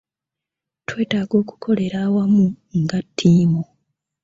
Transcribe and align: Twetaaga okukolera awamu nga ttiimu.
Twetaaga 0.87 1.35
okukolera 1.41 1.97
awamu 2.07 2.45
nga 2.79 2.99
ttiimu. 3.05 3.63